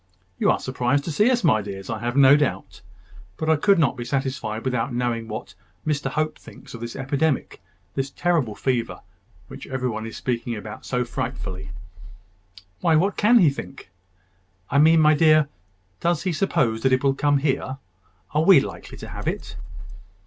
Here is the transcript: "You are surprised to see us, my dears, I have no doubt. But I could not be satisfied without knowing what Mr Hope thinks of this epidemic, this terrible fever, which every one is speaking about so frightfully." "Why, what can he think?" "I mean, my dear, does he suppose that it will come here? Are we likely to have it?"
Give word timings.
"You 0.39 0.49
are 0.49 0.57
surprised 0.59 1.03
to 1.03 1.11
see 1.11 1.29
us, 1.29 1.43
my 1.43 1.61
dears, 1.61 1.87
I 1.87 1.99
have 1.99 2.17
no 2.17 2.35
doubt. 2.35 2.81
But 3.37 3.51
I 3.51 3.55
could 3.55 3.77
not 3.77 3.95
be 3.95 4.03
satisfied 4.03 4.65
without 4.65 4.91
knowing 4.91 5.27
what 5.27 5.53
Mr 5.85 6.09
Hope 6.09 6.39
thinks 6.39 6.73
of 6.73 6.81
this 6.81 6.95
epidemic, 6.95 7.61
this 7.93 8.09
terrible 8.09 8.55
fever, 8.55 9.01
which 9.47 9.67
every 9.67 9.89
one 9.89 10.07
is 10.07 10.17
speaking 10.17 10.55
about 10.55 10.87
so 10.87 11.05
frightfully." 11.05 11.69
"Why, 12.79 12.95
what 12.95 13.15
can 13.15 13.37
he 13.37 13.51
think?" 13.51 13.91
"I 14.71 14.79
mean, 14.79 14.99
my 15.01 15.13
dear, 15.13 15.49
does 15.99 16.23
he 16.23 16.33
suppose 16.33 16.81
that 16.81 16.93
it 16.93 17.03
will 17.03 17.13
come 17.13 17.37
here? 17.37 17.77
Are 18.33 18.43
we 18.43 18.59
likely 18.59 18.97
to 18.97 19.07
have 19.09 19.27
it?" 19.27 19.55